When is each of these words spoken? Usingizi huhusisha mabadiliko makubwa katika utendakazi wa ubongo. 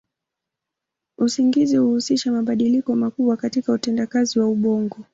Usingizi 1.17 1.77
huhusisha 1.77 2.31
mabadiliko 2.31 2.95
makubwa 2.95 3.37
katika 3.37 3.73
utendakazi 3.73 4.39
wa 4.39 4.47
ubongo. 4.47 4.97